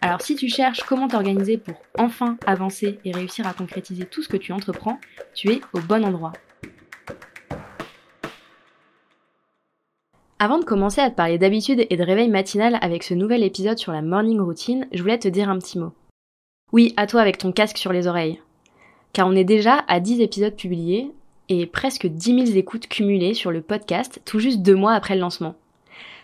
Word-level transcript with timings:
Alors 0.00 0.20
si 0.20 0.36
tu 0.36 0.48
cherches 0.48 0.82
comment 0.82 1.08
t'organiser 1.08 1.56
pour 1.58 1.74
enfin 1.98 2.36
avancer 2.46 2.98
et 3.04 3.12
réussir 3.12 3.46
à 3.46 3.54
concrétiser 3.54 4.04
tout 4.04 4.22
ce 4.22 4.28
que 4.28 4.36
tu 4.36 4.52
entreprends, 4.52 4.98
tu 5.34 5.50
es 5.50 5.60
au 5.72 5.80
bon 5.80 6.04
endroit. 6.04 6.32
Avant 10.38 10.58
de 10.58 10.64
commencer 10.64 11.00
à 11.00 11.10
te 11.10 11.16
parler 11.16 11.38
d'habitude 11.38 11.86
et 11.88 11.96
de 11.96 12.02
réveil 12.04 12.28
matinal 12.28 12.78
avec 12.82 13.02
ce 13.02 13.14
nouvel 13.14 13.42
épisode 13.42 13.78
sur 13.78 13.92
la 13.92 14.02
morning 14.02 14.38
routine, 14.38 14.86
je 14.92 15.00
voulais 15.00 15.18
te 15.18 15.28
dire 15.28 15.48
un 15.48 15.58
petit 15.58 15.78
mot. 15.78 15.92
Oui, 16.72 16.92
à 16.98 17.06
toi 17.06 17.22
avec 17.22 17.38
ton 17.38 17.52
casque 17.52 17.78
sur 17.78 17.92
les 17.92 18.06
oreilles. 18.06 18.40
Car 19.14 19.26
on 19.26 19.34
est 19.34 19.44
déjà 19.44 19.84
à 19.88 19.98
10 19.98 20.20
épisodes 20.20 20.54
publiés 20.54 21.10
et 21.48 21.64
presque 21.66 22.06
10 22.06 22.46
000 22.46 22.58
écoutes 22.58 22.86
cumulées 22.86 23.32
sur 23.32 23.50
le 23.50 23.62
podcast 23.62 24.20
tout 24.26 24.38
juste 24.38 24.60
deux 24.60 24.74
mois 24.74 24.92
après 24.92 25.14
le 25.14 25.20
lancement. 25.20 25.54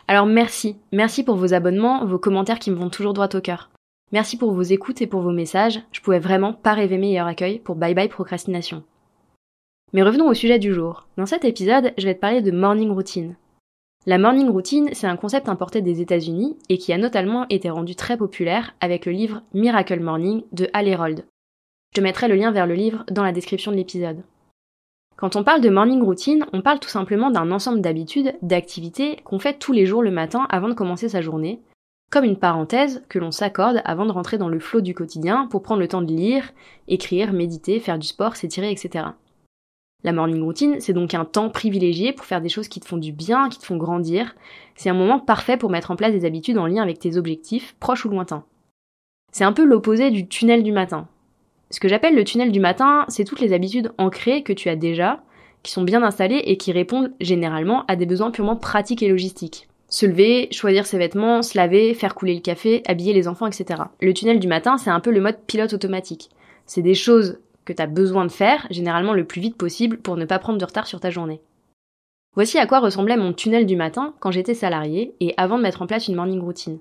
Alors 0.09 0.27
merci, 0.27 0.77
merci 0.92 1.23
pour 1.24 1.37
vos 1.37 1.55
abonnements, 1.55 2.05
vos 2.05 2.19
commentaires 2.19 2.59
qui 2.59 2.70
me 2.70 2.77
vont 2.77 2.91
toujours 2.91 3.15
droit 3.15 3.29
au 3.34 3.41
cœur. 3.41 3.70
Merci 4.11 4.37
pour 4.37 4.52
vos 4.52 4.62
écoutes 4.62 5.01
et 5.01 5.06
pour 5.06 5.23
vos 5.23 5.33
messages, 5.33 5.80
je 5.92 6.01
pouvais 6.01 6.19
vraiment 6.19 6.52
pas 6.52 6.75
rêver 6.75 6.98
meilleur 6.98 7.27
accueil 7.27 7.59
pour 7.59 7.77
Bye 7.77 7.95
Bye 7.95 8.09
Procrastination. 8.09 8.83
Mais 9.92 10.03
revenons 10.03 10.28
au 10.28 10.34
sujet 10.34 10.58
du 10.58 10.73
jour. 10.73 11.06
Dans 11.17 11.27
cet 11.27 11.45
épisode, 11.45 11.92
je 11.97 12.05
vais 12.05 12.14
te 12.14 12.20
parler 12.20 12.42
de 12.42 12.50
morning 12.50 12.91
routine. 12.91 13.36
La 14.05 14.19
morning 14.19 14.48
routine, 14.48 14.91
c'est 14.92 15.06
un 15.06 15.17
concept 15.17 15.48
importé 15.48 15.80
des 15.80 16.00
États-Unis 16.00 16.56
et 16.69 16.77
qui 16.77 16.92
a 16.92 16.98
notamment 16.98 17.47
été 17.50 17.70
rendu 17.70 17.95
très 17.95 18.17
populaire 18.17 18.75
avec 18.80 19.06
le 19.06 19.12
livre 19.12 19.42
Miracle 19.55 20.00
Morning 20.00 20.42
de 20.53 20.69
Hal 20.73 20.89
Herold. 20.89 21.25
Je 21.95 22.00
te 22.00 22.05
mettrai 22.05 22.27
le 22.27 22.34
lien 22.34 22.50
vers 22.50 22.67
le 22.67 22.75
livre 22.75 23.05
dans 23.11 23.23
la 23.23 23.33
description 23.33 23.70
de 23.70 23.77
l'épisode. 23.77 24.23
Quand 25.23 25.37
on 25.37 25.45
parle 25.45 25.61
de 25.61 25.70
morning 25.70 26.03
routine, 26.03 26.47
on 26.53 26.62
parle 26.62 26.81
tout 26.81 26.89
simplement 26.89 27.31
d'un 27.31 27.53
ensemble 27.53 27.81
d'habitudes, 27.81 28.34
d'activités 28.42 29.20
qu'on 29.23 29.39
fait 29.39 29.56
tous 29.56 29.73
les 29.73 29.87
jours 29.87 30.03
le 30.03 30.11
matin 30.11 30.48
avant 30.51 30.69
de 30.69 30.75
commencer 30.75 31.09
sa 31.09 31.20
journée, 31.20 31.61
comme 32.11 32.25
une 32.25 32.37
parenthèse 32.37 33.05
que 33.09 33.20
l'on 33.20 33.31
s'accorde 33.31 33.83
avant 33.84 34.05
de 34.05 34.11
rentrer 34.11 34.37
dans 34.37 34.48
le 34.48 34.59
flot 34.59 34.81
du 34.81 34.97
quotidien 34.97 35.47
pour 35.47 35.62
prendre 35.62 35.81
le 35.81 35.87
temps 35.87 36.03
de 36.03 36.12
lire, 36.12 36.51
écrire, 36.89 37.33
méditer, 37.33 37.79
faire 37.79 38.01
du 38.01 38.06
sport, 38.09 38.34
s'étirer, 38.34 38.73
etc. 38.73 39.11
La 40.03 40.12
morning 40.12 40.42
routine, 40.42 40.81
c'est 40.81 40.92
donc 40.92 41.14
un 41.14 41.25
temps 41.25 41.51
privilégié 41.51 42.12
pour 42.12 42.27
faire 42.27 42.41
des 42.41 42.48
choses 42.48 42.67
qui 42.67 42.81
te 42.81 42.89
font 42.89 42.97
du 42.97 43.12
bien, 43.12 43.48
qui 43.48 43.61
te 43.61 43.64
font 43.64 43.77
grandir. 43.77 44.34
C'est 44.75 44.91
un 44.91 44.95
moment 44.95 45.20
parfait 45.20 45.57
pour 45.57 45.70
mettre 45.70 45.92
en 45.92 45.97
place 45.97 46.11
des 46.11 46.25
habitudes 46.25 46.59
en 46.59 46.67
lien 46.67 46.83
avec 46.83 46.98
tes 46.98 47.17
objectifs, 47.17 47.77
proches 47.79 48.05
ou 48.07 48.09
lointains. 48.09 48.45
C'est 49.31 49.45
un 49.45 49.53
peu 49.53 49.64
l'opposé 49.64 50.11
du 50.11 50.27
tunnel 50.27 50.64
du 50.64 50.73
matin. 50.73 51.07
Ce 51.73 51.81
que 51.81 51.89
j'appelle 51.89 52.15
le 52.15 52.23
tunnel 52.23 52.53
du 52.53 52.61
matin, 52.61 53.06
c'est 53.09 53.25
toutes 53.25 53.41
les 53.41 53.55
habitudes 53.55 53.92
ancrées 53.97 54.42
que 54.42 54.53
tu 54.53 54.69
as 54.69 54.77
déjà, 54.77 55.23
qui 55.62 55.73
sont 55.73 55.83
bien 55.83 56.03
installées 56.03 56.42
et 56.45 56.59
qui 56.59 56.70
répondent 56.70 57.12
généralement 57.19 57.84
à 57.89 57.97
des 57.97 58.05
besoins 58.05 58.31
purement 58.31 58.56
pratiques 58.56 59.03
et 59.03 59.09
logistiques. 59.09 59.69
Se 59.89 60.05
lever, 60.05 60.48
choisir 60.53 60.84
ses 60.84 60.98
vêtements, 60.98 61.41
se 61.41 61.56
laver, 61.56 61.95
faire 61.95 62.14
couler 62.14 62.34
le 62.34 62.41
café, 62.41 62.83
habiller 62.87 63.14
les 63.14 63.27
enfants, 63.27 63.47
etc. 63.47 63.84
Le 64.03 64.12
tunnel 64.12 64.39
du 64.39 64.48
matin, 64.48 64.77
c'est 64.77 64.91
un 64.91 65.01
peu 65.01 65.11
le 65.11 65.23
mode 65.23 65.39
pilote 65.47 65.73
automatique. 65.73 66.29
C'est 66.67 66.83
des 66.83 66.95
choses 66.95 67.39
que 67.64 67.73
tu 67.73 67.81
as 67.81 67.86
besoin 67.86 68.27
de 68.27 68.33
faire, 68.33 68.67
généralement 68.70 69.14
le 69.14 69.25
plus 69.25 69.41
vite 69.41 69.57
possible, 69.57 69.97
pour 69.97 70.19
ne 70.19 70.27
pas 70.27 70.39
prendre 70.39 70.59
de 70.59 70.64
retard 70.64 70.86
sur 70.86 71.01
ta 71.01 71.11
journée. 71.11 71.41
Voici 72.34 72.59
à 72.59 72.67
quoi 72.67 72.81
ressemblait 72.81 73.17
mon 73.17 73.33
tunnel 73.33 73.64
du 73.64 73.77
matin 73.77 74.14
quand 74.20 74.30
j'étais 74.30 74.55
salarié 74.55 75.14
et 75.20 75.33
avant 75.39 75.57
de 75.57 75.63
mettre 75.63 75.80
en 75.80 75.86
place 75.86 76.08
une 76.08 76.17
morning 76.17 76.41
routine. 76.41 76.80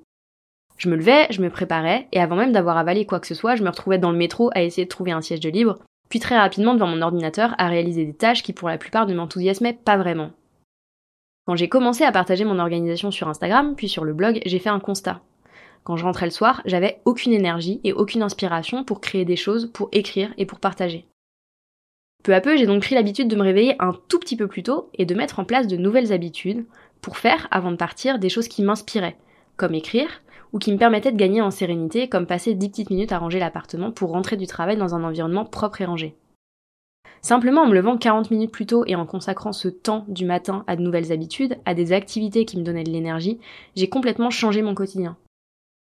Je 0.81 0.90
me 0.90 0.96
levais, 0.96 1.28
je 1.30 1.44
me 1.44 1.52
préparais, 1.52 2.08
et 2.12 2.19
avant 2.19 2.36
même 2.36 2.53
d'avoir 2.53 2.75
avalé 2.75 3.06
quoi 3.06 3.19
que 3.19 3.28
ce 3.28 3.36
soit, 3.36 3.56
je 3.56 3.62
me 3.62 3.69
retrouvais 3.69 4.00
dans 4.00 4.12
le 4.12 4.18
métro 4.18 4.50
à 4.56 4.64
essayer 4.64 4.86
de 4.86 4.90
trouver 4.90 5.12
un 5.12 5.22
siège 5.22 5.40
de 5.40 5.50
libre, 5.52 5.78
puis 6.09 6.19
très 6.19 6.36
rapidement 6.36 6.74
devant 6.74 6.88
mon 6.88 7.03
ordinateur 7.03 7.53
à 7.59 7.68
réaliser 7.68 8.03
des 8.03 8.16
tâches 8.16 8.42
qui 8.42 8.52
pour 8.52 8.68
la 8.68 8.80
plupart 8.80 9.06
ne 9.06 9.14
m'enthousiasmaient 9.14 9.78
pas 9.86 9.96
vraiment. 9.96 10.31
Quand 11.46 11.56
j'ai 11.56 11.70
commencé 11.70 12.03
à 12.03 12.12
partager 12.12 12.46
mon 12.46 12.58
organisation 12.58 13.12
sur 13.12 13.28
Instagram, 13.28 13.75
puis 13.75 13.90
sur 13.90 14.03
le 14.03 14.14
blog, 14.16 14.41
j'ai 14.44 14.58
fait 14.58 14.70
un 14.70 14.80
constat. 14.80 15.22
Quand 15.84 15.97
je 15.97 16.03
rentrais 16.03 16.25
le 16.25 16.31
soir, 16.31 16.64
j'avais 16.66 17.00
aucune 17.06 17.34
énergie 17.34 17.80
et 17.84 17.94
aucune 17.94 18.24
inspiration 18.24 18.84
pour 18.84 19.02
créer 19.02 19.24
des 19.24 19.36
choses, 19.36 19.70
pour 19.72 19.90
écrire 19.91 20.34
et 20.40 20.47
pour 20.47 20.59
partager. 20.59 21.06
Peu 22.24 22.34
à 22.34 22.41
peu, 22.41 22.58
j'ai 22.58 22.66
donc 22.66 22.81
pris 22.81 22.96
l'habitude 22.96 23.28
de 23.28 23.36
me 23.36 23.44
réveiller 23.44 23.75
un 23.78 23.94
tout 24.08 24.18
petit 24.18 24.36
peu 24.36 24.47
plus 24.47 24.64
tôt 24.64 24.90
et 24.96 25.06
de 25.06 25.14
mettre 25.14 25.38
en 25.38 25.46
place 25.46 25.68
de 25.68 25.78
nouvelles 25.78 26.12
habitudes 26.12 26.66
pour 27.02 27.20
faire, 27.20 27.47
avant 27.52 27.70
de 27.70 27.78
partir, 27.78 28.18
des 28.18 28.30
choses 28.30 28.47
qui 28.47 28.64
m'inspiraient, 28.64 29.18
comme 29.58 29.75
écrire, 29.75 30.09
ou 30.54 30.60
qui 30.60 30.72
me 30.72 30.78
permettait 30.78 31.12
de 31.12 31.18
gagner 31.18 31.42
en 31.42 31.52
sérénité, 31.52 32.08
comme 32.08 32.26
passer 32.26 32.54
10 32.54 32.70
petites 32.70 32.90
minutes 32.90 33.12
à 33.12 33.20
ranger 33.20 33.40
l'appartement 33.40 33.92
pour 33.92 34.12
rentrer 34.12 34.38
du 34.38 34.48
travail 34.48 34.78
dans 34.78 34.96
un 34.96 35.04
environnement 35.04 35.46
propre 35.46 35.82
et 35.82 35.86
rangé. 35.86 36.16
Simplement 37.22 37.62
en 37.62 37.68
me 37.68 37.76
levant 37.76 37.98
40 37.98 38.32
minutes 38.32 38.52
plus 38.52 38.66
tôt 38.66 38.84
et 38.88 38.96
en 38.96 39.06
consacrant 39.06 39.54
ce 39.54 39.68
temps 39.68 40.06
du 40.08 40.26
matin 40.26 40.64
à 40.66 40.76
de 40.76 40.82
nouvelles 40.82 41.12
habitudes, 41.12 41.58
à 41.66 41.76
des 41.76 41.94
activités 41.94 42.46
qui 42.46 42.58
me 42.58 42.64
donnaient 42.64 42.84
de 42.84 42.92
l'énergie, 42.92 43.40
j'ai 43.76 43.90
complètement 43.90 44.32
changé 44.32 44.64
mon 44.64 44.74
quotidien. 44.74 45.18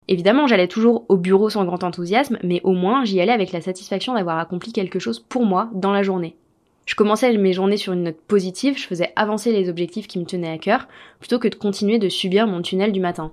Évidemment, 0.08 0.48
j'allais 0.48 0.66
toujours 0.66 1.04
au 1.08 1.16
bureau 1.16 1.50
sans 1.50 1.64
grand 1.64 1.84
enthousiasme, 1.84 2.38
mais 2.42 2.60
au 2.64 2.72
moins 2.72 3.04
j'y 3.04 3.20
allais 3.20 3.30
avec 3.30 3.52
la 3.52 3.60
satisfaction 3.60 4.14
d'avoir 4.14 4.38
accompli 4.38 4.72
quelque 4.72 4.98
chose 4.98 5.20
pour 5.20 5.46
moi 5.46 5.70
dans 5.72 5.92
la 5.92 6.02
journée. 6.02 6.36
Je 6.84 6.96
commençais 6.96 7.36
mes 7.38 7.52
journées 7.52 7.76
sur 7.76 7.92
une 7.92 8.02
note 8.02 8.20
positive, 8.26 8.76
je 8.76 8.88
faisais 8.88 9.12
avancer 9.14 9.52
les 9.52 9.68
objectifs 9.68 10.08
qui 10.08 10.18
me 10.18 10.24
tenaient 10.24 10.50
à 10.50 10.58
cœur, 10.58 10.88
plutôt 11.20 11.38
que 11.38 11.46
de 11.46 11.54
continuer 11.54 12.00
de 12.00 12.08
subir 12.08 12.48
mon 12.48 12.62
tunnel 12.62 12.90
du 12.90 12.98
matin. 12.98 13.32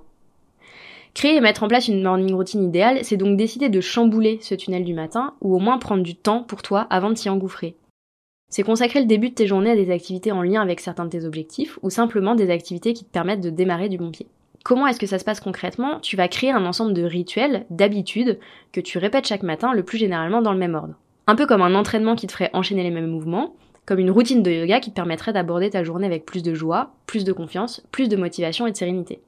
Créer 1.14 1.36
et 1.36 1.40
mettre 1.40 1.62
en 1.62 1.68
place 1.68 1.88
une 1.88 2.02
morning 2.02 2.34
routine 2.34 2.64
idéale, 2.64 3.00
c'est 3.02 3.16
donc 3.16 3.36
décider 3.36 3.68
de 3.68 3.80
chambouler 3.80 4.38
ce 4.40 4.54
tunnel 4.54 4.84
du 4.84 4.94
matin, 4.94 5.34
ou 5.40 5.54
au 5.54 5.58
moins 5.58 5.78
prendre 5.78 6.02
du 6.02 6.14
temps 6.14 6.42
pour 6.42 6.62
toi 6.62 6.86
avant 6.90 7.10
de 7.10 7.14
t'y 7.14 7.28
engouffrer. 7.28 7.76
C'est 8.50 8.62
consacrer 8.62 9.00
le 9.00 9.06
début 9.06 9.30
de 9.30 9.34
tes 9.34 9.46
journées 9.46 9.72
à 9.72 9.76
des 9.76 9.90
activités 9.90 10.32
en 10.32 10.42
lien 10.42 10.62
avec 10.62 10.80
certains 10.80 11.04
de 11.04 11.10
tes 11.10 11.24
objectifs, 11.24 11.78
ou 11.82 11.90
simplement 11.90 12.34
des 12.34 12.50
activités 12.50 12.94
qui 12.94 13.04
te 13.04 13.10
permettent 13.10 13.42
de 13.42 13.50
démarrer 13.50 13.88
du 13.88 13.98
bon 13.98 14.10
pied. 14.10 14.26
Comment 14.64 14.86
est-ce 14.86 15.00
que 15.00 15.06
ça 15.06 15.18
se 15.18 15.24
passe 15.24 15.40
concrètement? 15.40 16.00
Tu 16.00 16.16
vas 16.16 16.28
créer 16.28 16.50
un 16.50 16.64
ensemble 16.64 16.94
de 16.94 17.02
rituels, 17.02 17.66
d'habitudes, 17.70 18.38
que 18.72 18.80
tu 18.80 18.98
répètes 18.98 19.26
chaque 19.26 19.42
matin, 19.42 19.72
le 19.72 19.82
plus 19.82 19.98
généralement 19.98 20.42
dans 20.42 20.52
le 20.52 20.58
même 20.58 20.74
ordre. 20.74 20.94
Un 21.26 21.36
peu 21.36 21.46
comme 21.46 21.62
un 21.62 21.74
entraînement 21.74 22.16
qui 22.16 22.26
te 22.26 22.32
ferait 22.32 22.50
enchaîner 22.52 22.82
les 22.82 22.90
mêmes 22.90 23.10
mouvements, 23.10 23.54
comme 23.86 23.98
une 23.98 24.10
routine 24.10 24.42
de 24.42 24.50
yoga 24.50 24.80
qui 24.80 24.90
te 24.90 24.96
permettrait 24.96 25.32
d'aborder 25.32 25.70
ta 25.70 25.84
journée 25.84 26.06
avec 26.06 26.26
plus 26.26 26.42
de 26.42 26.54
joie, 26.54 26.92
plus 27.06 27.24
de 27.24 27.32
confiance, 27.32 27.82
plus 27.92 28.08
de 28.08 28.16
motivation 28.16 28.66
et 28.66 28.72
de 28.72 28.76
sérénité. 28.76 29.20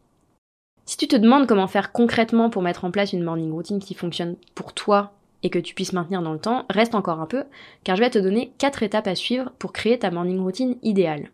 Si 0.90 0.96
tu 0.96 1.06
te 1.06 1.14
demandes 1.14 1.46
comment 1.46 1.68
faire 1.68 1.92
concrètement 1.92 2.50
pour 2.50 2.62
mettre 2.62 2.84
en 2.84 2.90
place 2.90 3.12
une 3.12 3.22
morning 3.22 3.52
routine 3.52 3.78
qui 3.78 3.94
fonctionne 3.94 4.34
pour 4.56 4.72
toi 4.72 5.12
et 5.44 5.48
que 5.48 5.60
tu 5.60 5.72
puisses 5.72 5.92
maintenir 5.92 6.20
dans 6.20 6.32
le 6.32 6.40
temps, 6.40 6.64
reste 6.68 6.96
encore 6.96 7.20
un 7.20 7.26
peu, 7.26 7.44
car 7.84 7.94
je 7.94 8.02
vais 8.02 8.10
te 8.10 8.18
donner 8.18 8.52
4 8.58 8.82
étapes 8.82 9.06
à 9.06 9.14
suivre 9.14 9.52
pour 9.60 9.72
créer 9.72 10.00
ta 10.00 10.10
morning 10.10 10.40
routine 10.40 10.74
idéale. 10.82 11.30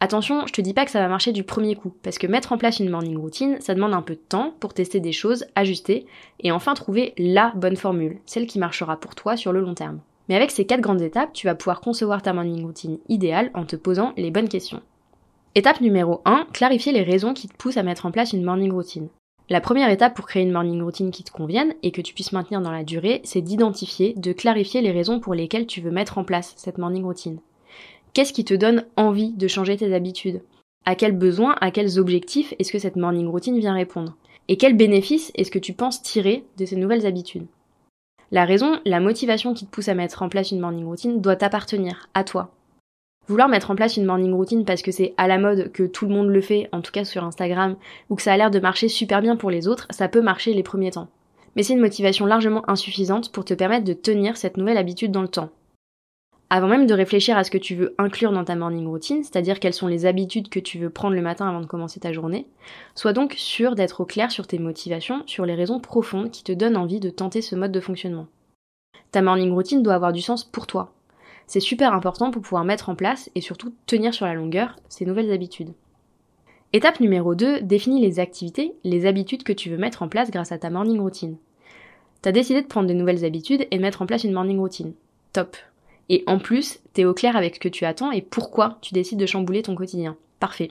Attention, 0.00 0.46
je 0.46 0.54
te 0.54 0.62
dis 0.62 0.72
pas 0.72 0.86
que 0.86 0.90
ça 0.90 1.00
va 1.00 1.08
marcher 1.08 1.32
du 1.32 1.44
premier 1.44 1.74
coup, 1.74 1.92
parce 2.02 2.16
que 2.16 2.26
mettre 2.26 2.52
en 2.52 2.56
place 2.56 2.80
une 2.80 2.88
morning 2.88 3.18
routine, 3.18 3.58
ça 3.60 3.74
demande 3.74 3.92
un 3.92 4.00
peu 4.00 4.14
de 4.14 4.20
temps 4.26 4.54
pour 4.58 4.72
tester 4.72 5.00
des 5.00 5.12
choses, 5.12 5.44
ajuster, 5.54 6.06
et 6.40 6.50
enfin 6.50 6.72
trouver 6.72 7.12
LA 7.18 7.52
bonne 7.54 7.76
formule, 7.76 8.20
celle 8.24 8.46
qui 8.46 8.58
marchera 8.58 8.96
pour 8.96 9.14
toi 9.14 9.36
sur 9.36 9.52
le 9.52 9.60
long 9.60 9.74
terme. 9.74 10.00
Mais 10.30 10.34
avec 10.34 10.50
ces 10.50 10.64
quatre 10.64 10.80
grandes 10.80 11.02
étapes, 11.02 11.34
tu 11.34 11.46
vas 11.46 11.54
pouvoir 11.54 11.82
concevoir 11.82 12.22
ta 12.22 12.32
morning 12.32 12.64
routine 12.64 13.00
idéale 13.10 13.50
en 13.52 13.66
te 13.66 13.76
posant 13.76 14.14
les 14.16 14.30
bonnes 14.30 14.48
questions. 14.48 14.80
Étape 15.54 15.82
numéro 15.82 16.22
1, 16.24 16.46
clarifier 16.54 16.92
les 16.92 17.02
raisons 17.02 17.34
qui 17.34 17.46
te 17.46 17.54
poussent 17.54 17.76
à 17.76 17.82
mettre 17.82 18.06
en 18.06 18.10
place 18.10 18.32
une 18.32 18.42
morning 18.42 18.72
routine. 18.72 19.08
La 19.50 19.60
première 19.60 19.90
étape 19.90 20.14
pour 20.16 20.26
créer 20.26 20.42
une 20.42 20.50
morning 20.50 20.80
routine 20.80 21.10
qui 21.10 21.24
te 21.24 21.30
convienne 21.30 21.74
et 21.82 21.90
que 21.90 22.00
tu 22.00 22.14
puisses 22.14 22.32
maintenir 22.32 22.62
dans 22.62 22.70
la 22.70 22.84
durée, 22.84 23.20
c'est 23.24 23.42
d'identifier, 23.42 24.14
de 24.16 24.32
clarifier 24.32 24.80
les 24.80 24.92
raisons 24.92 25.20
pour 25.20 25.34
lesquelles 25.34 25.66
tu 25.66 25.82
veux 25.82 25.90
mettre 25.90 26.16
en 26.16 26.24
place 26.24 26.54
cette 26.56 26.78
morning 26.78 27.04
routine. 27.04 27.38
Qu'est-ce 28.14 28.32
qui 28.32 28.46
te 28.46 28.54
donne 28.54 28.86
envie 28.96 29.32
de 29.32 29.46
changer 29.46 29.76
tes 29.76 29.94
habitudes? 29.94 30.40
À 30.86 30.94
quels 30.94 31.12
besoins, 31.12 31.54
à 31.60 31.70
quels 31.70 31.98
objectifs 31.98 32.54
est-ce 32.58 32.72
que 32.72 32.78
cette 32.78 32.96
morning 32.96 33.28
routine 33.28 33.58
vient 33.58 33.74
répondre? 33.74 34.16
Et 34.48 34.56
quels 34.56 34.76
bénéfices 34.76 35.32
est-ce 35.34 35.50
que 35.50 35.58
tu 35.58 35.74
penses 35.74 36.00
tirer 36.00 36.46
de 36.56 36.64
ces 36.64 36.76
nouvelles 36.76 37.04
habitudes? 37.04 37.46
La 38.30 38.46
raison, 38.46 38.80
la 38.86 39.00
motivation 39.00 39.52
qui 39.52 39.66
te 39.66 39.70
pousse 39.70 39.88
à 39.88 39.94
mettre 39.94 40.22
en 40.22 40.30
place 40.30 40.50
une 40.50 40.60
morning 40.60 40.86
routine 40.86 41.20
doit 41.20 41.36
t'appartenir, 41.36 42.08
à 42.14 42.24
toi. 42.24 42.54
Vouloir 43.32 43.48
mettre 43.48 43.70
en 43.70 43.76
place 43.76 43.96
une 43.96 44.04
morning 44.04 44.34
routine 44.34 44.66
parce 44.66 44.82
que 44.82 44.90
c'est 44.92 45.14
à 45.16 45.26
la 45.26 45.38
mode 45.38 45.72
que 45.72 45.84
tout 45.84 46.04
le 46.04 46.12
monde 46.12 46.28
le 46.28 46.42
fait, 46.42 46.68
en 46.70 46.82
tout 46.82 46.92
cas 46.92 47.06
sur 47.06 47.24
Instagram, 47.24 47.76
ou 48.10 48.14
que 48.14 48.20
ça 48.20 48.34
a 48.34 48.36
l'air 48.36 48.50
de 48.50 48.60
marcher 48.60 48.88
super 48.88 49.22
bien 49.22 49.36
pour 49.36 49.50
les 49.50 49.68
autres, 49.68 49.86
ça 49.88 50.06
peut 50.06 50.20
marcher 50.20 50.52
les 50.52 50.62
premiers 50.62 50.90
temps. 50.90 51.08
Mais 51.56 51.62
c'est 51.62 51.72
une 51.72 51.80
motivation 51.80 52.26
largement 52.26 52.62
insuffisante 52.68 53.32
pour 53.32 53.46
te 53.46 53.54
permettre 53.54 53.86
de 53.86 53.94
tenir 53.94 54.36
cette 54.36 54.58
nouvelle 54.58 54.76
habitude 54.76 55.12
dans 55.12 55.22
le 55.22 55.28
temps. 55.28 55.48
Avant 56.50 56.68
même 56.68 56.86
de 56.86 56.92
réfléchir 56.92 57.38
à 57.38 57.42
ce 57.42 57.50
que 57.50 57.56
tu 57.56 57.74
veux 57.74 57.94
inclure 57.96 58.32
dans 58.32 58.44
ta 58.44 58.54
morning 58.54 58.86
routine, 58.86 59.24
c'est-à-dire 59.24 59.60
quelles 59.60 59.72
sont 59.72 59.88
les 59.88 60.04
habitudes 60.04 60.50
que 60.50 60.60
tu 60.60 60.76
veux 60.76 60.90
prendre 60.90 61.16
le 61.16 61.22
matin 61.22 61.48
avant 61.48 61.62
de 61.62 61.66
commencer 61.66 62.00
ta 62.00 62.12
journée, 62.12 62.46
sois 62.94 63.14
donc 63.14 63.32
sûr 63.38 63.74
d'être 63.74 64.02
au 64.02 64.04
clair 64.04 64.30
sur 64.30 64.46
tes 64.46 64.58
motivations, 64.58 65.22
sur 65.24 65.46
les 65.46 65.54
raisons 65.54 65.80
profondes 65.80 66.30
qui 66.30 66.44
te 66.44 66.52
donnent 66.52 66.76
envie 66.76 67.00
de 67.00 67.08
tenter 67.08 67.40
ce 67.40 67.56
mode 67.56 67.72
de 67.72 67.80
fonctionnement. 67.80 68.26
Ta 69.10 69.22
morning 69.22 69.54
routine 69.54 69.82
doit 69.82 69.94
avoir 69.94 70.12
du 70.12 70.20
sens 70.20 70.44
pour 70.44 70.66
toi. 70.66 70.92
C'est 71.46 71.60
super 71.60 71.92
important 71.92 72.30
pour 72.30 72.42
pouvoir 72.42 72.64
mettre 72.64 72.88
en 72.88 72.94
place 72.94 73.30
et 73.34 73.40
surtout 73.40 73.74
tenir 73.86 74.14
sur 74.14 74.26
la 74.26 74.34
longueur 74.34 74.76
ces 74.88 75.04
nouvelles 75.04 75.32
habitudes. 75.32 75.72
Étape 76.72 77.00
numéro 77.00 77.34
2, 77.34 77.60
définis 77.60 78.00
les 78.00 78.18
activités, 78.18 78.74
les 78.82 79.04
habitudes 79.04 79.42
que 79.42 79.52
tu 79.52 79.68
veux 79.68 79.76
mettre 79.76 80.02
en 80.02 80.08
place 80.08 80.30
grâce 80.30 80.52
à 80.52 80.58
ta 80.58 80.70
morning 80.70 81.00
routine. 81.00 81.36
T'as 82.22 82.32
décidé 82.32 82.62
de 82.62 82.66
prendre 82.66 82.88
de 82.88 82.94
nouvelles 82.94 83.24
habitudes 83.24 83.66
et 83.70 83.78
mettre 83.78 84.00
en 84.00 84.06
place 84.06 84.24
une 84.24 84.32
morning 84.32 84.58
routine. 84.58 84.94
Top. 85.32 85.56
Et 86.08 86.24
en 86.26 86.38
plus, 86.38 86.80
t'es 86.92 87.04
au 87.04 87.14
clair 87.14 87.36
avec 87.36 87.56
ce 87.56 87.60
que 87.60 87.68
tu 87.68 87.84
attends 87.84 88.12
et 88.12 88.22
pourquoi 88.22 88.78
tu 88.80 88.94
décides 88.94 89.18
de 89.18 89.26
chambouler 89.26 89.62
ton 89.62 89.74
quotidien. 89.74 90.16
Parfait. 90.40 90.70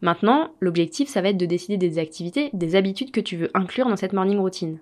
Maintenant, 0.00 0.52
l'objectif, 0.60 1.08
ça 1.08 1.20
va 1.20 1.28
être 1.30 1.36
de 1.36 1.46
décider 1.46 1.76
des 1.76 1.98
activités, 1.98 2.50
des 2.52 2.74
habitudes 2.74 3.10
que 3.10 3.20
tu 3.20 3.36
veux 3.36 3.50
inclure 3.52 3.88
dans 3.88 3.96
cette 3.96 4.12
morning 4.12 4.38
routine. 4.38 4.78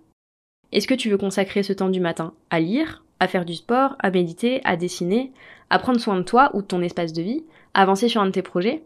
Est-ce 0.71 0.87
que 0.87 0.95
tu 0.95 1.11
veux 1.11 1.19
consacrer 1.19 1.63
ce 1.63 1.73
temps 1.73 1.89
du 1.89 2.01
matin 2.01 2.35
à 2.51 2.61
lire, 2.61 3.03
à 3.21 3.29
faire 3.29 3.45
du 3.45 3.55
sport, 3.55 3.97
à 3.99 4.11
méditer, 4.11 4.61
à 4.65 4.77
dessiner, 4.77 5.33
à 5.71 5.79
prendre 5.79 6.01
soin 6.01 6.17
de 6.17 6.23
toi 6.23 6.51
ou 6.55 6.63
de 6.63 6.67
ton 6.67 6.83
espace 6.83 7.13
de 7.13 7.23
vie, 7.23 7.45
avancer 7.75 8.09
sur 8.09 8.21
un 8.21 8.27
de 8.27 8.33
tes 8.33 8.43
projets 8.43 8.83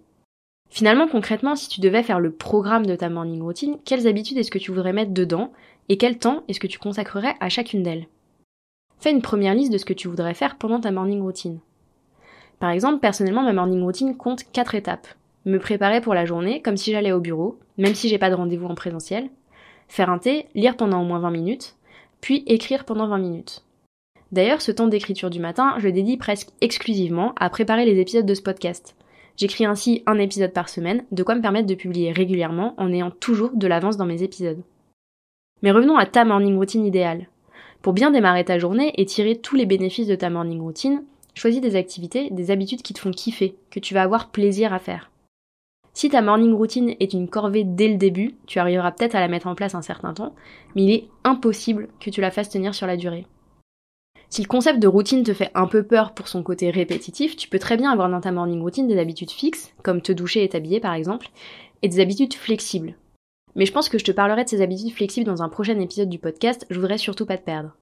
Finalement, 0.72 1.06
concrètement, 1.06 1.54
si 1.54 1.68
tu 1.68 1.82
devais 1.82 2.02
faire 2.02 2.18
le 2.18 2.32
programme 2.32 2.86
de 2.86 2.96
ta 2.96 3.10
morning 3.10 3.42
routine, 3.42 3.76
quelles 3.84 4.08
habitudes 4.08 4.38
est-ce 4.38 4.50
que 4.50 4.58
tu 4.58 4.70
voudrais 4.70 4.94
mettre 4.94 5.12
dedans 5.12 5.52
et 5.90 5.98
quel 5.98 6.18
temps 6.18 6.44
est-ce 6.48 6.60
que 6.60 6.66
tu 6.66 6.78
consacrerais 6.78 7.34
à 7.40 7.50
chacune 7.50 7.82
d'elles? 7.82 8.06
Fais 8.98 9.10
une 9.10 9.20
première 9.20 9.54
liste 9.54 9.70
de 9.70 9.76
ce 9.76 9.84
que 9.84 9.92
tu 9.92 10.08
voudrais 10.08 10.32
faire 10.32 10.56
pendant 10.56 10.80
ta 10.80 10.90
morning 10.90 11.20
routine. 11.20 11.58
Par 12.58 12.70
exemple, 12.70 13.00
personnellement, 13.00 13.42
ma 13.42 13.52
morning 13.52 13.82
routine 13.82 14.16
compte 14.16 14.44
4 14.50 14.74
étapes. 14.74 15.08
Me 15.44 15.58
préparer 15.58 16.00
pour 16.00 16.14
la 16.14 16.24
journée 16.24 16.62
comme 16.62 16.78
si 16.78 16.92
j'allais 16.92 17.12
au 17.12 17.20
bureau, 17.20 17.58
même 17.76 17.94
si 17.94 18.08
j'ai 18.08 18.18
pas 18.18 18.30
de 18.30 18.34
rendez-vous 18.34 18.68
en 18.68 18.74
présentiel. 18.74 19.28
Faire 19.88 20.08
un 20.08 20.18
thé, 20.18 20.46
lire 20.54 20.78
pendant 20.78 21.02
au 21.02 21.04
moins 21.04 21.18
20 21.18 21.32
minutes, 21.32 21.76
puis 22.22 22.44
écrire 22.46 22.86
pendant 22.86 23.08
20 23.08 23.18
minutes. 23.18 23.62
D'ailleurs, 24.32 24.62
ce 24.62 24.72
temps 24.72 24.88
d'écriture 24.88 25.28
du 25.28 25.40
matin, 25.40 25.74
je 25.78 25.88
dédie 25.88 26.16
presque 26.16 26.48
exclusivement 26.62 27.34
à 27.36 27.50
préparer 27.50 27.84
les 27.84 28.00
épisodes 28.00 28.24
de 28.24 28.34
ce 28.34 28.40
podcast. 28.40 28.96
J'écris 29.36 29.66
ainsi 29.66 30.02
un 30.06 30.18
épisode 30.18 30.52
par 30.52 30.70
semaine, 30.70 31.04
de 31.12 31.22
quoi 31.22 31.34
me 31.34 31.42
permettre 31.42 31.66
de 31.66 31.74
publier 31.74 32.12
régulièrement 32.12 32.74
en 32.78 32.90
ayant 32.92 33.10
toujours 33.10 33.50
de 33.54 33.66
l'avance 33.66 33.98
dans 33.98 34.06
mes 34.06 34.22
épisodes. 34.22 34.62
Mais 35.62 35.70
revenons 35.70 35.96
à 35.96 36.06
ta 36.06 36.24
morning 36.24 36.56
routine 36.56 36.86
idéale. 36.86 37.28
Pour 37.82 37.92
bien 37.92 38.10
démarrer 38.10 38.44
ta 38.44 38.58
journée 38.58 38.92
et 38.96 39.04
tirer 39.04 39.36
tous 39.36 39.56
les 39.56 39.66
bénéfices 39.66 40.06
de 40.06 40.14
ta 40.14 40.30
morning 40.30 40.60
routine, 40.60 41.04
choisis 41.34 41.60
des 41.60 41.76
activités, 41.76 42.30
des 42.30 42.50
habitudes 42.50 42.82
qui 42.82 42.94
te 42.94 43.00
font 43.00 43.10
kiffer, 43.10 43.56
que 43.70 43.80
tu 43.80 43.92
vas 43.92 44.02
avoir 44.02 44.30
plaisir 44.30 44.72
à 44.72 44.78
faire. 44.78 45.10
Si 45.92 46.08
ta 46.08 46.22
morning 46.22 46.54
routine 46.54 46.94
est 47.00 47.12
une 47.12 47.28
corvée 47.28 47.64
dès 47.64 47.88
le 47.88 47.96
début, 47.96 48.34
tu 48.46 48.58
arriveras 48.58 48.92
peut-être 48.92 49.14
à 49.14 49.20
la 49.20 49.28
mettre 49.28 49.46
en 49.46 49.54
place 49.54 49.74
un 49.74 49.82
certain 49.82 50.14
temps, 50.14 50.34
mais 50.74 50.84
il 50.84 50.90
est 50.90 51.08
impossible 51.22 51.88
que 52.00 52.08
tu 52.08 52.22
la 52.22 52.30
fasses 52.30 52.48
tenir 52.48 52.74
sur 52.74 52.86
la 52.86 52.96
durée. 52.96 53.26
Si 54.32 54.40
le 54.40 54.48
concept 54.48 54.78
de 54.78 54.88
routine 54.88 55.24
te 55.24 55.34
fait 55.34 55.50
un 55.54 55.66
peu 55.66 55.82
peur 55.82 56.14
pour 56.14 56.26
son 56.26 56.42
côté 56.42 56.70
répétitif, 56.70 57.36
tu 57.36 57.50
peux 57.50 57.58
très 57.58 57.76
bien 57.76 57.92
avoir 57.92 58.08
dans 58.08 58.22
ta 58.22 58.32
morning 58.32 58.62
routine 58.62 58.88
des 58.88 58.98
habitudes 58.98 59.30
fixes, 59.30 59.74
comme 59.82 60.00
te 60.00 60.10
doucher 60.10 60.42
et 60.42 60.48
t'habiller 60.48 60.80
par 60.80 60.94
exemple, 60.94 61.28
et 61.82 61.88
des 61.90 62.00
habitudes 62.00 62.32
flexibles. 62.32 62.94
Mais 63.56 63.66
je 63.66 63.72
pense 63.72 63.90
que 63.90 63.98
je 63.98 64.04
te 64.04 64.10
parlerai 64.10 64.44
de 64.44 64.48
ces 64.48 64.62
habitudes 64.62 64.94
flexibles 64.94 65.26
dans 65.26 65.42
un 65.42 65.50
prochain 65.50 65.78
épisode 65.78 66.08
du 66.08 66.18
podcast, 66.18 66.64
je 66.70 66.80
voudrais 66.80 66.96
surtout 66.96 67.26
pas 67.26 67.36
te 67.36 67.44
perdre. 67.44 67.76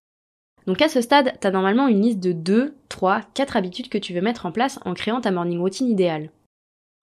Donc 0.66 0.82
à 0.82 0.88
ce 0.88 1.00
stade, 1.00 1.34
t'as 1.38 1.52
normalement 1.52 1.86
une 1.86 2.02
liste 2.02 2.18
de 2.18 2.32
2, 2.32 2.74
3, 2.88 3.20
4 3.32 3.56
habitudes 3.56 3.88
que 3.88 3.98
tu 3.98 4.12
veux 4.12 4.20
mettre 4.20 4.44
en 4.44 4.50
place 4.50 4.80
en 4.84 4.94
créant 4.94 5.20
ta 5.20 5.30
morning 5.30 5.60
routine 5.60 5.88
idéale. 5.88 6.30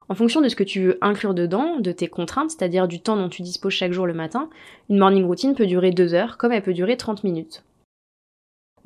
En 0.09 0.15
fonction 0.15 0.41
de 0.41 0.49
ce 0.49 0.57
que 0.57 0.65
tu 0.65 0.81
veux 0.81 0.97
inclure 0.99 1.33
dedans, 1.33 1.79
de 1.79 1.93
tes 1.93 2.09
contraintes, 2.09 2.51
c'est-à-dire 2.51 2.89
du 2.89 2.99
temps 2.99 3.15
dont 3.15 3.29
tu 3.29 3.43
disposes 3.43 3.71
chaque 3.71 3.93
jour 3.93 4.07
le 4.07 4.13
matin, 4.13 4.49
une 4.89 4.99
morning 4.99 5.23
routine 5.23 5.55
peut 5.55 5.67
durer 5.67 5.91
2 5.91 6.15
heures 6.15 6.37
comme 6.37 6.51
elle 6.51 6.63
peut 6.63 6.73
durer 6.73 6.97
30 6.97 7.23
minutes. 7.23 7.63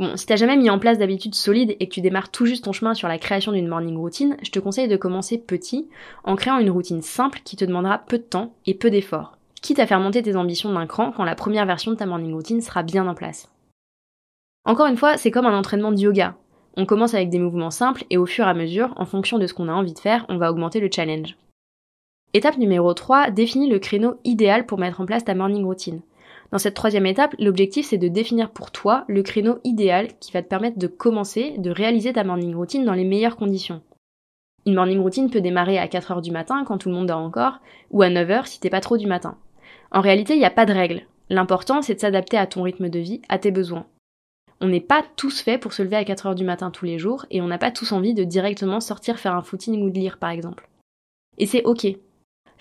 Bon, 0.01 0.17
si 0.17 0.25
t'as 0.25 0.35
jamais 0.35 0.57
mis 0.57 0.71
en 0.71 0.79
place 0.79 0.97
d'habitudes 0.97 1.35
solides 1.35 1.75
et 1.79 1.87
que 1.87 1.93
tu 1.93 2.01
démarres 2.01 2.31
tout 2.31 2.47
juste 2.47 2.63
ton 2.63 2.71
chemin 2.71 2.95
sur 2.95 3.07
la 3.07 3.19
création 3.19 3.51
d'une 3.51 3.67
morning 3.67 3.95
routine, 3.95 4.35
je 4.41 4.49
te 4.49 4.57
conseille 4.57 4.87
de 4.87 4.97
commencer 4.97 5.37
petit, 5.37 5.89
en 6.23 6.35
créant 6.35 6.57
une 6.57 6.71
routine 6.71 7.03
simple 7.03 7.41
qui 7.45 7.55
te 7.55 7.65
demandera 7.65 7.99
peu 7.99 8.17
de 8.17 8.23
temps 8.23 8.55
et 8.65 8.73
peu 8.73 8.89
d'efforts, 8.89 9.37
quitte 9.61 9.77
à 9.77 9.85
faire 9.85 9.99
monter 9.99 10.23
tes 10.23 10.35
ambitions 10.35 10.73
d'un 10.73 10.87
cran 10.87 11.11
quand 11.11 11.23
la 11.23 11.35
première 11.35 11.67
version 11.67 11.91
de 11.91 11.97
ta 11.97 12.07
morning 12.07 12.33
routine 12.33 12.61
sera 12.61 12.81
bien 12.81 13.07
en 13.07 13.13
place. 13.13 13.47
Encore 14.65 14.87
une 14.87 14.97
fois, 14.97 15.17
c'est 15.17 15.29
comme 15.29 15.45
un 15.45 15.55
entraînement 15.55 15.91
de 15.91 15.99
yoga. 15.99 16.33
On 16.77 16.87
commence 16.87 17.13
avec 17.13 17.29
des 17.29 17.37
mouvements 17.37 17.69
simples 17.69 18.03
et 18.09 18.17
au 18.17 18.25
fur 18.25 18.47
et 18.47 18.49
à 18.49 18.55
mesure, 18.55 18.95
en 18.95 19.05
fonction 19.05 19.37
de 19.37 19.45
ce 19.45 19.53
qu'on 19.53 19.69
a 19.69 19.73
envie 19.73 19.93
de 19.93 19.99
faire, 19.99 20.25
on 20.29 20.37
va 20.37 20.49
augmenter 20.49 20.79
le 20.79 20.89
challenge. 20.91 21.37
Étape 22.33 22.57
numéro 22.57 22.91
3, 22.91 23.29
définis 23.29 23.69
le 23.69 23.77
créneau 23.77 24.15
idéal 24.23 24.65
pour 24.65 24.79
mettre 24.79 24.99
en 24.99 25.05
place 25.05 25.25
ta 25.25 25.35
morning 25.35 25.63
routine. 25.63 26.01
Dans 26.51 26.57
cette 26.57 26.73
troisième 26.73 27.05
étape, 27.05 27.35
l'objectif 27.39 27.87
c'est 27.87 27.97
de 27.97 28.09
définir 28.09 28.51
pour 28.51 28.71
toi 28.71 29.05
le 29.07 29.23
créneau 29.23 29.59
idéal 29.63 30.09
qui 30.19 30.33
va 30.33 30.43
te 30.43 30.49
permettre 30.49 30.77
de 30.77 30.87
commencer, 30.87 31.55
de 31.57 31.71
réaliser 31.71 32.11
ta 32.11 32.25
morning 32.25 32.53
routine 32.53 32.83
dans 32.83 32.93
les 32.93 33.05
meilleures 33.05 33.37
conditions. 33.37 33.81
Une 34.65 34.75
morning 34.75 34.99
routine 34.99 35.29
peut 35.29 35.41
démarrer 35.41 35.79
à 35.79 35.87
4h 35.87 36.21
du 36.21 36.31
matin 36.31 36.63
quand 36.67 36.77
tout 36.77 36.89
le 36.89 36.95
monde 36.95 37.07
dort 37.07 37.19
encore, 37.19 37.59
ou 37.89 38.01
à 38.01 38.09
9h 38.09 38.45
si 38.45 38.59
t'es 38.59 38.69
pas 38.69 38.81
trop 38.81 38.97
du 38.97 39.07
matin. 39.07 39.37
En 39.91 40.01
réalité, 40.01 40.33
il 40.33 40.39
n'y 40.39 40.45
a 40.45 40.51
pas 40.51 40.65
de 40.65 40.73
règle. 40.73 41.03
L'important 41.29 41.81
c'est 41.81 41.95
de 41.95 41.99
s'adapter 41.99 42.37
à 42.37 42.47
ton 42.47 42.63
rythme 42.63 42.89
de 42.89 42.99
vie, 42.99 43.21
à 43.29 43.39
tes 43.39 43.51
besoins. 43.51 43.87
On 44.59 44.67
n'est 44.67 44.81
pas 44.81 45.03
tous 45.15 45.41
faits 45.41 45.59
pour 45.59 45.73
se 45.73 45.81
lever 45.81 45.95
à 45.95 46.03
4h 46.03 46.35
du 46.35 46.43
matin 46.43 46.69
tous 46.69 46.85
les 46.85 46.99
jours, 46.99 47.25
et 47.31 47.41
on 47.41 47.47
n'a 47.47 47.57
pas 47.57 47.71
tous 47.71 47.93
envie 47.93 48.13
de 48.13 48.25
directement 48.25 48.81
sortir 48.81 49.17
faire 49.17 49.33
un 49.33 49.41
footing 49.41 49.81
ou 49.81 49.89
de 49.89 49.97
lire 49.97 50.17
par 50.17 50.29
exemple. 50.29 50.67
Et 51.37 51.47
c'est 51.47 51.63
ok, 51.63 51.87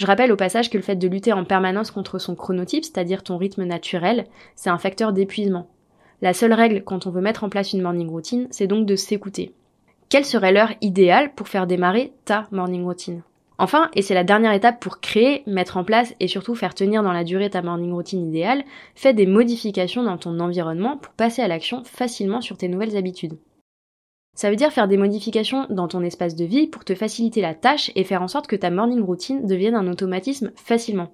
je 0.00 0.06
rappelle 0.06 0.32
au 0.32 0.36
passage 0.36 0.70
que 0.70 0.78
le 0.78 0.82
fait 0.82 0.96
de 0.96 1.08
lutter 1.08 1.34
en 1.34 1.44
permanence 1.44 1.90
contre 1.90 2.18
son 2.18 2.34
chronotype, 2.34 2.86
c'est-à-dire 2.86 3.22
ton 3.22 3.36
rythme 3.36 3.64
naturel, 3.64 4.24
c'est 4.56 4.70
un 4.70 4.78
facteur 4.78 5.12
d'épuisement. 5.12 5.68
La 6.22 6.32
seule 6.32 6.54
règle 6.54 6.82
quand 6.82 7.06
on 7.06 7.10
veut 7.10 7.20
mettre 7.20 7.44
en 7.44 7.50
place 7.50 7.74
une 7.74 7.82
morning 7.82 8.08
routine, 8.08 8.48
c'est 8.50 8.66
donc 8.66 8.86
de 8.86 8.96
s'écouter. 8.96 9.52
Quelle 10.08 10.24
serait 10.24 10.52
l'heure 10.52 10.72
idéale 10.80 11.34
pour 11.34 11.48
faire 11.48 11.66
démarrer 11.66 12.14
ta 12.24 12.48
morning 12.50 12.82
routine? 12.82 13.20
Enfin, 13.58 13.90
et 13.94 14.00
c'est 14.00 14.14
la 14.14 14.24
dernière 14.24 14.54
étape 14.54 14.80
pour 14.80 15.00
créer, 15.00 15.42
mettre 15.46 15.76
en 15.76 15.84
place 15.84 16.14
et 16.18 16.28
surtout 16.28 16.54
faire 16.54 16.74
tenir 16.74 17.02
dans 17.02 17.12
la 17.12 17.22
durée 17.22 17.50
ta 17.50 17.60
morning 17.60 17.92
routine 17.92 18.26
idéale, 18.26 18.64
fais 18.94 19.12
des 19.12 19.26
modifications 19.26 20.02
dans 20.02 20.16
ton 20.16 20.40
environnement 20.40 20.96
pour 20.96 21.12
passer 21.12 21.42
à 21.42 21.48
l'action 21.48 21.84
facilement 21.84 22.40
sur 22.40 22.56
tes 22.56 22.68
nouvelles 22.68 22.96
habitudes. 22.96 23.36
Ça 24.36 24.50
veut 24.50 24.56
dire 24.56 24.72
faire 24.72 24.88
des 24.88 24.96
modifications 24.96 25.66
dans 25.70 25.88
ton 25.88 26.02
espace 26.02 26.36
de 26.36 26.44
vie 26.44 26.66
pour 26.66 26.84
te 26.84 26.94
faciliter 26.94 27.40
la 27.40 27.54
tâche 27.54 27.90
et 27.94 28.04
faire 28.04 28.22
en 28.22 28.28
sorte 28.28 28.46
que 28.46 28.56
ta 28.56 28.70
morning 28.70 29.02
routine 29.02 29.46
devienne 29.46 29.74
un 29.74 29.90
automatisme 29.90 30.52
facilement. 30.54 31.12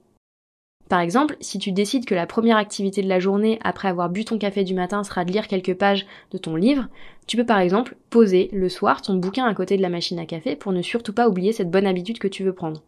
Par 0.89 1.01
exemple, 1.01 1.37
si 1.41 1.59
tu 1.59 1.73
décides 1.73 2.05
que 2.05 2.15
la 2.15 2.27
première 2.27 2.59
activité 2.59 3.03
de 3.03 3.09
la 3.09 3.19
journée 3.19 3.59
après 3.63 3.89
avoir 3.89 4.09
bu 4.09 4.25
ton 4.25 4.39
café 4.39 4.63
du 4.63 4.75
matin 4.75 5.03
sera 5.03 5.25
de 5.25 5.33
lire 5.33 5.49
quelques 5.49 5.75
pages 5.75 6.07
de 6.31 6.39
ton 6.39 6.55
livre, 6.55 6.87
tu 7.27 7.37
peux 7.37 7.47
par 7.47 7.59
exemple 7.59 7.97
poser 8.09 8.49
le 8.53 8.69
soir 8.69 9.03
ton 9.03 9.15
bouquin 9.15 9.47
à 9.47 9.55
côté 9.55 9.77
de 9.77 9.83
la 9.83 9.89
machine 9.89 10.21
à 10.21 10.27
café 10.27 10.55
pour 10.55 10.73
ne 10.73 10.83
surtout 10.83 11.13
pas 11.13 11.29
oublier 11.29 11.53
cette 11.53 11.71
bonne 11.71 11.87
habitude 11.87 12.21
que 12.21 12.29
tu 12.29 12.45
veux 12.45 12.53
prendre. 12.53 12.85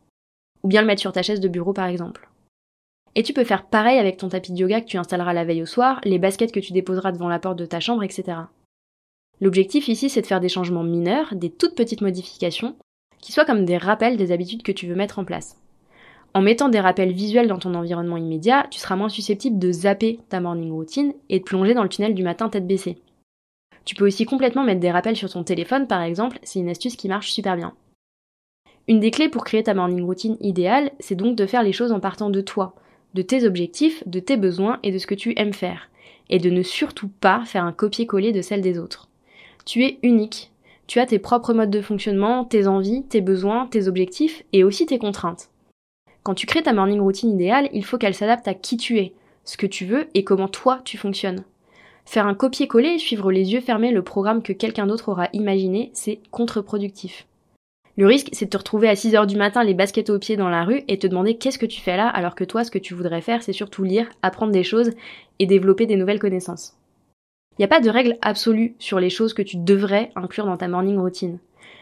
Ou 0.62 0.69
bien 0.69 0.81
le 0.81 0.87
mettre 0.87 1.00
sur 1.00 1.12
ta 1.12 1.23
chaise 1.23 1.41
de 1.41 1.49
bureau 1.49 1.73
par 1.73 1.87
exemple. 1.87 2.29
Et 3.17 3.25
tu 3.25 3.33
peux 3.33 3.43
faire 3.43 3.67
pareil 3.67 3.99
avec 3.99 4.17
ton 4.17 4.29
tapis 4.29 4.52
de 4.52 4.59
yoga 4.59 4.81
que 4.81 4.87
tu 4.87 4.97
installeras 4.97 5.33
la 5.33 5.45
veille 5.45 5.62
au 5.62 5.67
soir, 5.67 6.00
les 6.05 6.21
baskets 6.21 6.52
que 6.52 6.61
tu 6.61 6.73
déposeras 6.73 7.11
devant 7.11 7.29
la 7.29 7.41
porte 7.41 7.59
de 7.59 7.67
ta 7.67 7.81
chambre, 7.81 8.05
etc. 8.05 8.38
L'objectif 9.40 9.88
ici, 9.88 10.09
c'est 10.09 10.23
de 10.23 10.26
faire 10.26 10.40
des 10.40 10.49
changements 10.49 10.83
mineurs, 10.83 11.35
des 11.35 11.50
toutes 11.50 11.75
petites 11.75 12.00
modifications, 12.00 12.76
qui 13.21 13.33
soient 13.33 13.45
comme 13.45 13.64
des 13.64 13.76
rappels 13.76 14.16
des 14.16 14.33
habitudes 14.33 14.62
que 14.62 14.73
tu 14.73 14.87
veux 14.87 14.95
mettre 14.95 15.18
en 15.18 15.25
place. 15.25 15.57
En 16.35 16.42
mettant 16.42 16.68
des 16.68 16.80
rappels 16.80 17.12
visuels 17.12 17.49
dans 17.49 17.59
ton 17.59 17.75
environnement 17.75 18.16
immédiat, 18.16 18.66
tu 18.71 18.78
seras 18.78 18.97
moins 18.97 19.09
susceptible 19.09 19.59
de 19.59 19.73
zapper 19.73 20.21
ta 20.28 20.40
morning 20.40 20.71
routine 20.71 21.14
et 21.28 21.38
de 21.38 21.45
plonger 21.45 21.75
dans 21.75 21.83
le 21.83 21.88
tunnel 21.88 22.14
du 22.14 22.23
matin 22.23 22.49
tête 22.49 22.66
baissée. 22.66 22.99
Tu 23.85 23.95
peux 23.95 24.07
aussi 24.07 24.26
complètement 24.26 24.64
mettre 24.64 24.80
des 24.80 24.90
rappels 24.90 25.16
sur 25.16 25.30
ton 25.30 25.45
téléphone 25.45 25.87
par 25.87 26.02
exemple, 26.02 26.38
c'est 26.42 26.59
une 26.59 26.68
astuce 26.68 26.97
qui 26.97 27.09
marche 27.09 27.30
super 27.30 27.57
bien. 27.57 27.73
Une 28.87 29.00
des 29.00 29.11
clés 29.11 29.28
pour 29.28 29.45
créer 29.45 29.62
ta 29.62 29.75
morning 29.75 30.04
routine 30.04 30.37
idéale, 30.40 30.92
c'est 31.00 31.14
donc 31.14 31.37
de 31.37 31.47
faire 31.47 31.62
les 31.62 31.73
choses 31.73 31.92
en 31.92 32.00
partant 32.00 32.30
de 32.30 32.40
toi, 32.40 32.75
de 33.14 33.23
tes 33.23 33.47
objectifs, 33.47 34.02
de 34.07 34.21
tes 34.21 34.37
besoins 34.37 34.78
et 34.83 34.92
de 34.92 34.99
ce 34.99 35.07
que 35.07 35.14
tu 35.14 35.33
aimes 35.37 35.54
faire, 35.54 35.90
et 36.28 36.38
de 36.38 36.50
ne 36.50 36.62
surtout 36.62 37.09
pas 37.09 37.45
faire 37.47 37.64
un 37.64 37.73
copier-coller 37.73 38.33
de 38.33 38.42
celle 38.42 38.61
des 38.61 38.78
autres. 38.78 39.08
Tu 39.69 39.85
es 39.85 39.99
unique. 40.03 40.51
Tu 40.87 40.99
as 40.99 41.05
tes 41.05 41.19
propres 41.19 41.53
modes 41.53 41.69
de 41.69 41.83
fonctionnement, 41.83 42.47
tes 42.47 42.67
envies, 42.67 43.03
tes 43.03 43.21
besoins, 43.21 43.67
tes 43.67 43.87
objectifs 43.87 44.43
et 44.55 44.65
aussi 44.65 44.87
tes 44.87 44.99
contraintes. 44.99 45.51
Quand 46.23 46.33
tu 46.33 46.47
crées 46.47 46.63
ta 46.63 46.73
morning 46.73 47.01
routine 47.01 47.33
idéale, 47.33 47.69
il 47.75 47.85
faut 47.85 47.99
qu'elle 47.99 48.15
s'adapte 48.15 48.49
à 48.49 48.55
qui 48.55 48.79
tu 48.79 48.99
es, 48.99 49.13
ce 49.45 49.59
que 49.59 49.67
tu 49.67 49.85
veux 49.85 50.09
et 50.15 50.25
comment 50.25 50.49
toi 50.49 50.81
tu 50.87 50.97
fonctionnes. 50.97 51.45
Faire 52.07 52.27
un 52.27 52.33
copier-coller 52.33 52.95
et 52.95 52.99
suivre 52.99 53.31
les 53.31 53.53
yeux 53.53 53.61
fermés 53.61 53.93
le 53.93 54.01
programme 54.01 54.43
que 54.43 54.55
quelqu'un 54.55 54.87
d'autre 54.87 55.11
aura 55.11 55.29
imaginé, 55.35 55.91
c'est 55.93 56.21
contre-productif. 56.31 57.27
Le 57.99 58.07
risque, 58.07 58.31
c'est 58.33 58.47
de 58.47 58.51
te 58.51 58.57
retrouver 58.57 58.89
à 58.89 58.97
6 58.97 59.17
heures 59.17 59.27
du 59.27 59.37
matin 59.37 59.65
les 59.65 59.75
baskets 59.75 60.09
aux 60.09 60.19
pieds 60.19 60.39
dans 60.39 60.49
la 60.49 60.65
rue 60.65 60.83
et 60.89 60.99
te 60.99 61.07
demander 61.07 61.37
qu'est-ce 61.37 61.59
que 61.59 61.67
tu 61.67 61.83
fais 61.83 61.99
là 61.99 62.09
alors 62.09 62.35
que 62.35 62.45
toi, 62.45 62.65
ce 62.65 62.71
que 62.71 62.79
tu 62.79 62.95
voudrais 62.95 63.21
faire, 63.21 63.43
c'est 63.43 63.53
surtout 63.53 63.83
lire, 63.83 64.09
apprendre 64.23 64.53
des 64.53 64.65
choses 64.65 64.93
et 65.39 65.45
développer 65.45 65.85
des 65.85 65.97
nouvelles 65.97 66.21
connaissances. 66.21 66.77
Il 67.59 67.62
n'y 67.62 67.65
a 67.65 67.69
pas 67.69 67.81
de 67.81 67.91
règle 67.91 68.19
absolue 68.23 68.77
sur 68.79 69.00
les 69.00 69.11
choses 69.11 69.35
que 69.35 69.43
tu 69.43 69.57
devrais 69.57 70.12
inclure 70.15 70.47
dans 70.47 70.57
ta 70.57 70.69
morning 70.69 70.99
routine. 70.99 71.38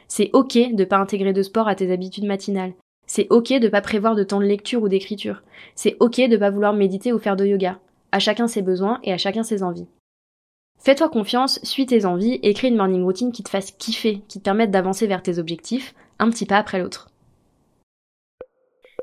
C'est 0.09 0.31
ok 0.33 0.75
de 0.75 0.85
pas 0.85 0.97
intégrer 0.97 1.35
de 1.35 1.43
sport 1.43 1.69
à 1.69 1.75
tes 1.75 1.93
habitudes 1.93 2.25
matinales. 2.25 2.73
C'est 3.07 3.27
ok 3.29 3.59
de 3.61 3.69
pas 3.69 3.83
prévoir 3.83 4.15
de 4.15 4.25
temps 4.25 4.41
de 4.41 4.47
lecture 4.47 4.83
ou 4.83 4.89
d'écriture. 4.89 5.43
C'est 5.75 5.97
ok 6.01 6.29
de 6.29 6.37
pas 6.39 6.51
vouloir 6.51 6.73
méditer 6.73 7.13
ou 7.13 7.19
faire 7.19 7.37
de 7.37 7.45
yoga. 7.45 7.79
À 8.11 8.19
chacun 8.19 8.49
ses 8.49 8.63
besoins 8.63 9.01
et 9.05 9.13
à 9.13 9.19
chacun 9.19 9.43
ses 9.43 9.63
envies. 9.63 9.87
Fais-toi 10.79 11.11
confiance, 11.11 11.61
suis 11.63 11.85
tes 11.85 12.07
envies 12.07 12.39
et 12.43 12.55
crée 12.55 12.69
une 12.69 12.77
morning 12.77 13.03
routine 13.03 13.33
qui 13.33 13.43
te 13.43 13.51
fasse 13.51 13.73
kiffer, 13.73 14.23
qui 14.29 14.39
te 14.39 14.45
permette 14.45 14.71
d'avancer 14.71 15.07
vers 15.07 15.23
tes 15.23 15.39
objectifs, 15.39 15.95
un 16.19 16.31
petit 16.31 16.47
pas 16.47 16.59
après 16.59 16.79
l'autre. 16.79 17.11